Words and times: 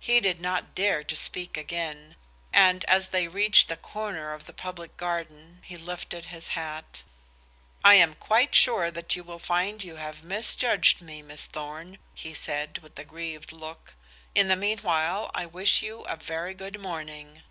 He 0.00 0.18
did 0.18 0.40
not 0.40 0.74
dare 0.74 1.04
to 1.04 1.14
speak 1.14 1.56
again, 1.56 2.16
and 2.52 2.84
as 2.86 3.10
they 3.10 3.28
reached 3.28 3.68
the 3.68 3.76
corner 3.76 4.32
of 4.32 4.46
the 4.46 4.52
Public 4.52 4.96
Garden 4.96 5.62
he 5.64 5.76
lifted 5.76 6.24
his 6.24 6.48
hat. 6.58 7.04
"I 7.84 7.94
am 7.94 8.14
quite 8.14 8.56
sure 8.56 8.90
that 8.90 9.14
you 9.14 9.22
will 9.22 9.38
find 9.38 9.84
you 9.84 9.94
have 9.94 10.24
misjudged 10.24 11.00
me, 11.00 11.22
Miss 11.22 11.46
Thorn," 11.46 11.98
he 12.12 12.34
said, 12.34 12.78
with 12.78 12.98
a 12.98 13.04
grieved 13.04 13.52
look. 13.52 13.92
"In 14.34 14.48
the 14.48 14.56
mean 14.56 14.78
while 14.78 15.30
I 15.32 15.46
wish 15.46 15.80
you 15.80 16.00
a 16.06 16.16
very 16.16 16.54
good 16.54 16.80
morning." 16.80 17.42